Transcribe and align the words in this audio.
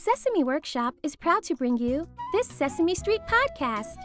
Sesame 0.00 0.44
Workshop 0.44 0.94
is 1.02 1.14
proud 1.14 1.42
to 1.42 1.54
bring 1.54 1.76
you 1.76 2.08
this 2.32 2.48
Sesame 2.48 2.94
Street 2.94 3.20
podcast. 3.28 3.96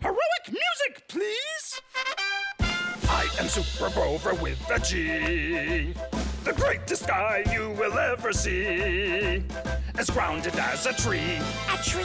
Heroic 0.00 0.46
music, 0.48 1.08
please! 1.08 1.82
I 3.10 3.28
am 3.38 3.46
Super 3.46 3.90
Grover 3.90 4.32
with 4.36 4.58
a 4.70 4.78
G. 4.78 5.92
The 6.44 6.54
greatest 6.54 7.06
guy 7.06 7.44
you 7.52 7.76
will 7.78 7.98
ever 7.98 8.32
see. 8.32 9.44
As 9.98 10.08
grounded 10.08 10.54
as 10.56 10.86
a 10.86 10.94
tree. 10.94 11.36
A 11.70 11.76
tree? 11.82 12.02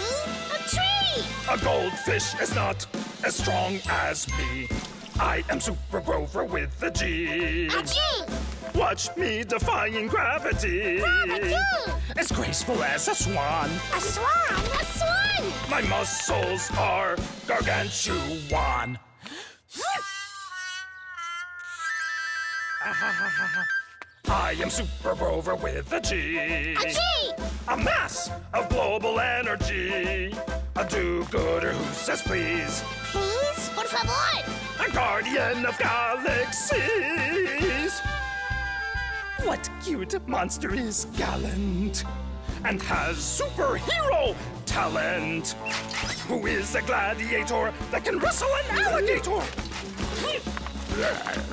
A 0.53 0.67
tree! 0.67 1.23
A 1.49 1.57
goldfish 1.63 2.37
is 2.41 2.53
not 2.53 2.85
as 3.25 3.35
strong 3.35 3.79
as 3.89 4.27
me. 4.37 4.69
I 5.19 5.43
am 5.49 5.59
Super 5.59 5.99
Grover 5.99 6.43
with 6.43 6.81
a 6.83 6.91
G. 6.91 7.65
A 7.67 7.83
G! 7.83 7.97
Watch 8.75 9.15
me 9.17 9.43
defying 9.43 10.07
gravity. 10.07 10.99
Gravity! 10.99 11.55
As 12.17 12.31
graceful 12.31 12.83
as 12.83 13.07
a 13.07 13.15
swan. 13.15 13.69
A 13.95 13.99
swan! 13.99 14.27
A 14.79 14.85
swan! 14.85 15.53
My 15.69 15.81
muscles 15.81 16.69
are 16.77 17.17
gargantuan. 17.47 18.99
I 24.27 24.51
am 24.61 24.69
Super 24.69 25.15
Grover 25.15 25.55
with 25.55 25.91
a 25.93 25.99
G. 25.99 26.37
A 26.37 26.75
G! 26.75 26.99
A 27.69 27.77
mass 27.77 28.29
of 28.53 28.69
global 28.69 29.19
energy. 29.19 30.31
A 30.77 30.83
do-gooder 30.83 31.71
who 31.71 31.93
says 31.93 32.21
please. 32.21 32.83
Please? 33.11 33.69
Por 33.69 33.85
favor! 33.85 34.43
A 34.85 34.91
guardian 34.91 35.65
of 35.65 35.77
galaxies. 35.77 36.81
What 39.43 39.69
cute 39.81 40.27
monster 40.27 40.73
is 40.73 41.05
gallant 41.15 42.03
and 42.65 42.81
has 42.81 43.15
superhero 43.17 44.35
talent? 44.65 45.55
Who 46.27 46.45
is 46.45 46.75
a 46.75 46.81
gladiator 46.81 47.73
that 47.91 48.03
can 48.03 48.19
wrestle 48.19 48.49
an 48.69 48.77
alligator? 48.79 49.39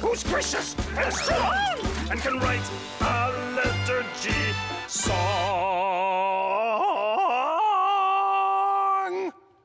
Who's 0.00 0.24
gracious 0.24 0.74
and 0.96 1.14
strong 1.14 1.78
and 2.10 2.20
can 2.20 2.40
write 2.40 2.68
a 3.00 3.30
letter 3.54 4.04
G 4.20 4.30
song? 4.88 5.42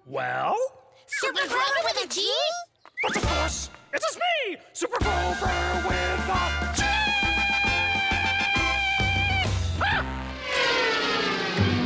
Well, 0.10 0.58
Super 1.06 1.48
Grover 1.48 1.82
with 1.84 1.98
a 2.06 2.07
G? 2.18 2.28
but 3.04 3.16
of 3.16 3.22
course, 3.28 3.70
it 3.94 4.02
is 4.10 4.18
me, 4.18 4.58
Super 4.74 4.98
Grover 5.04 5.54
with 5.88 6.30
a 6.34 6.74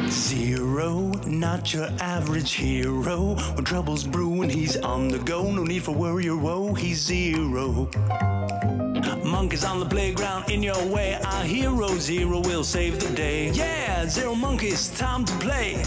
G! 0.05 0.09
Zero, 0.09 1.11
not 1.27 1.73
your 1.73 1.89
average 1.99 2.53
hero. 2.53 3.35
When 3.55 3.65
trouble's 3.65 4.05
brewing, 4.05 4.49
he's 4.49 4.77
on 4.77 5.09
the 5.09 5.19
go. 5.19 5.51
No 5.51 5.65
need 5.65 5.83
for 5.83 5.93
worry 5.93 6.29
or 6.29 6.37
woe, 6.37 6.73
he's 6.75 7.01
zero. 7.01 7.89
Monkeys 9.25 9.65
on 9.65 9.81
the 9.81 9.85
playground 9.85 10.49
in 10.49 10.63
your 10.63 10.81
way. 10.85 11.19
Our 11.25 11.43
hero 11.43 11.89
Zero 11.97 12.39
will 12.39 12.63
save 12.63 13.01
the 13.01 13.13
day. 13.13 13.49
Yeah, 13.49 14.07
Zero 14.07 14.33
monkeys, 14.35 14.97
time 14.97 15.25
to 15.25 15.33
play. 15.39 15.83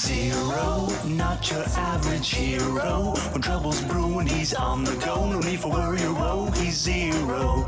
Zero, 0.00 0.88
not 1.04 1.50
your 1.50 1.62
average 1.76 2.30
hero. 2.30 3.14
When 3.32 3.42
trouble's 3.42 3.82
brewing, 3.82 4.26
he's 4.26 4.54
on 4.54 4.82
the 4.82 4.94
go. 4.96 5.30
No 5.30 5.40
need 5.40 5.60
for 5.60 5.70
worry 5.70 6.02
or 6.02 6.14
woe, 6.14 6.50
he's 6.56 6.78
zero. 6.78 7.64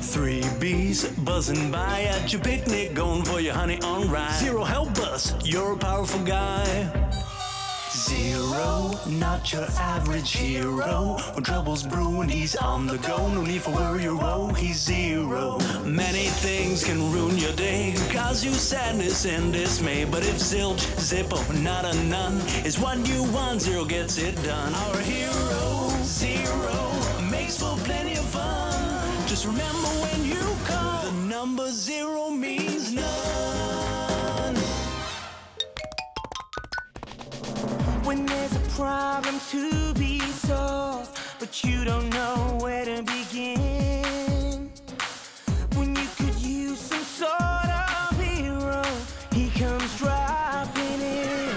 Three 0.00 0.42
bees 0.58 1.04
buzzing 1.18 1.70
by 1.70 2.04
at 2.04 2.32
your 2.32 2.40
picnic, 2.40 2.94
going 2.94 3.22
for 3.22 3.38
your 3.38 3.52
honey 3.52 3.78
on 3.82 4.10
rye. 4.10 4.32
Zero, 4.38 4.64
help 4.64 4.96
us, 4.98 5.34
you're 5.44 5.74
a 5.74 5.76
powerful 5.76 6.20
guy. 6.24 7.13
Zero, 7.94 8.98
not 9.06 9.52
your 9.52 9.66
average 9.78 10.32
hero. 10.32 11.16
When 11.32 11.44
trouble's 11.44 11.84
brewing, 11.84 12.28
he's 12.28 12.56
on 12.56 12.88
the 12.88 12.98
go. 12.98 13.28
No 13.28 13.42
need 13.42 13.62
for 13.62 13.70
worry 13.70 14.06
or 14.06 14.16
woe, 14.16 14.48
he's 14.48 14.82
zero. 14.82 15.58
Many 15.84 16.26
things 16.26 16.82
can 16.82 17.12
ruin 17.12 17.38
your 17.38 17.52
day, 17.52 17.94
cause 18.10 18.44
you 18.44 18.50
sadness 18.50 19.24
and 19.26 19.52
dismay. 19.52 20.04
But 20.04 20.24
if 20.24 20.38
zilch, 20.38 20.84
zippo, 20.98 21.38
not 21.62 21.84
a 21.84 21.94
none 22.04 22.40
is 22.64 22.80
what 22.80 23.06
you 23.06 23.22
want, 23.32 23.62
zero 23.62 23.84
gets 23.84 24.18
it 24.18 24.34
done. 24.42 24.74
Our 24.74 24.98
hero, 24.98 25.88
zero, 26.02 26.90
makes 27.30 27.58
for 27.58 27.76
plenty 27.84 28.14
of 28.14 28.24
fun. 28.24 29.28
Just 29.28 29.46
remember 29.46 29.88
when 30.02 30.13
problem 38.76 39.40
to 39.50 39.92
be 39.94 40.18
solved, 40.18 41.16
but 41.38 41.62
you 41.62 41.84
don't 41.84 42.10
know 42.10 42.58
where 42.60 42.84
to 42.84 43.04
begin. 43.04 44.68
When 45.76 45.94
you 45.94 46.08
could 46.16 46.34
use 46.40 46.80
some 46.80 47.04
sort 47.04 47.30
of 47.30 48.20
hero, 48.20 48.82
he 49.32 49.48
comes 49.50 49.96
dropping 49.96 51.00
in. 51.00 51.54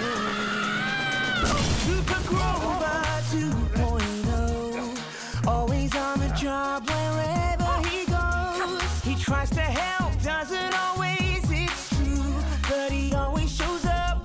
Super 1.82 2.22
Grover 2.28 3.02
2.0, 3.32 5.48
always 5.48 5.96
on 5.96 6.20
the 6.20 6.28
job 6.36 6.88
wherever 6.88 7.82
he 7.88 8.06
goes. 8.06 8.80
He 9.02 9.16
tries 9.16 9.50
to 9.50 9.60
help, 9.60 10.22
doesn't 10.22 10.72
always, 10.78 11.50
it's 11.50 11.88
true, 11.96 12.32
but 12.68 12.92
he 12.92 13.12
always 13.12 13.52
shows 13.52 13.84
up. 13.86 14.24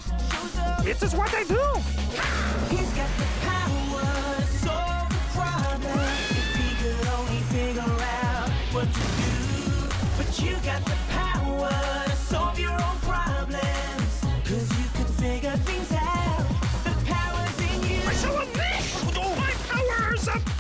What 1.16 1.34
I 1.34 1.44
do. 1.44 1.63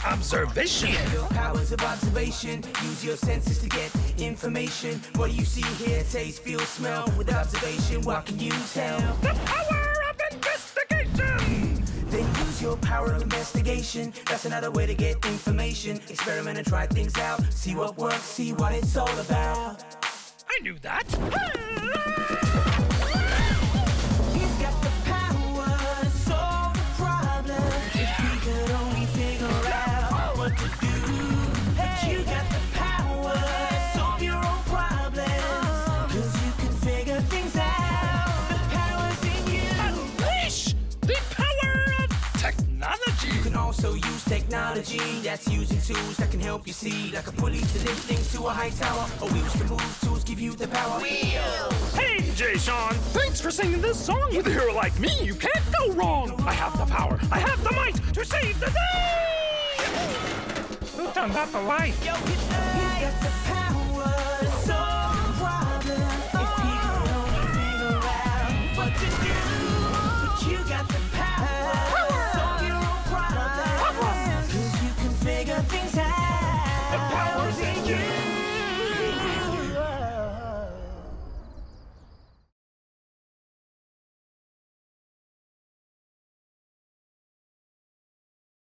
Observation. 0.05 0.93
Your 1.11 1.27
powers 1.29 1.71
of 1.71 1.81
observation. 1.81 2.63
Use 2.83 3.03
your 3.03 3.15
senses 3.15 3.59
to 3.59 3.69
get 3.69 3.91
information. 4.17 5.01
What 5.15 5.31
do 5.31 5.35
you 5.35 5.45
see, 5.45 5.63
hear, 5.83 6.03
taste, 6.03 6.43
feel, 6.43 6.59
smell? 6.59 7.11
With 7.17 7.33
observation, 7.33 8.01
what 8.01 8.25
can 8.25 8.39
you 8.39 8.51
tell? 8.73 8.99
The 9.21 9.33
power 9.45 9.93
of 10.09 10.19
investigation. 10.31 11.83
Then 12.07 12.35
use 12.45 12.61
your 12.61 12.77
power 12.77 13.11
of 13.11 13.21
investigation. 13.21 14.13
That's 14.27 14.45
another 14.45 14.71
way 14.71 14.85
to 14.85 14.93
get 14.93 15.25
information. 15.25 15.97
Experiment 16.09 16.57
and 16.57 16.67
try 16.67 16.87
things 16.87 17.17
out. 17.17 17.41
See 17.51 17.75
what 17.75 17.97
works, 17.97 18.21
see 18.21 18.53
what 18.53 18.73
it's 18.73 18.95
all 18.97 19.19
about. 19.19 19.83
I 20.49 20.59
knew 20.61 20.77
that. 20.79 21.03
You 43.83 43.89
can 43.89 43.97
also 43.99 44.09
use 44.09 44.23
technology 44.23 45.19
that's 45.23 45.45
using 45.49 45.81
tools 45.81 46.15
that 46.15 46.31
can 46.31 46.39
help 46.39 46.65
you 46.65 46.71
see, 46.71 47.11
like 47.11 47.27
a 47.27 47.33
pulley 47.33 47.57
to 47.59 47.79
lift 47.79 47.99
things 48.07 48.31
to 48.31 48.45
a 48.47 48.49
high 48.49 48.69
tower, 48.69 49.05
or 49.21 49.27
wheels 49.33 49.51
to 49.57 49.65
move. 49.65 49.99
Tools 50.01 50.23
give 50.23 50.39
you 50.39 50.53
the 50.53 50.69
power. 50.69 51.01
Hey, 51.01 52.31
Jay 52.33 52.57
Sean, 52.57 52.93
thanks 53.11 53.41
for 53.41 53.51
singing 53.51 53.81
this 53.81 53.99
song. 53.99 54.33
With 54.37 54.47
a 54.47 54.51
hero 54.51 54.73
like 54.73 54.97
me, 55.01 55.21
you 55.21 55.35
can't 55.35 55.65
go 55.77 55.91
wrong. 55.91 56.33
I 56.47 56.53
have 56.53 56.77
the 56.77 56.85
power, 56.85 57.19
I 57.29 57.39
have 57.39 57.61
the 57.61 57.73
might 57.73 57.95
to 58.13 58.23
save 58.23 58.57
the 58.61 58.67
day. 58.67 59.83
Who 60.95 61.11
turned 61.11 61.35
out 61.35 61.51
the 61.51 61.61
light? 61.63 61.93
Yo, 62.05 62.13
he's 62.13 62.43
got 62.47 63.21
the 63.21 63.31
power 63.43 63.82